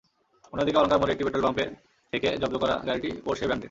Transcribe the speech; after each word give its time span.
অন্যদিকে 0.53 0.77
অলংকার 0.79 0.99
মোড়ে 0.99 1.13
একটি 1.13 1.25
পেট্রলপাম্প 1.25 1.59
থেকে 2.13 2.29
জব্দ 2.41 2.55
করা 2.63 2.75
গাড়িটি 2.87 3.09
পোরশে 3.25 3.45
ব্র্যান্ডের। 3.45 3.59